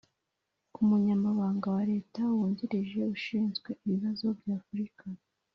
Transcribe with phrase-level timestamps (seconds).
[0.81, 5.05] umunyabanga wa leta wungirije ushinzwe ibibazo by'afurika.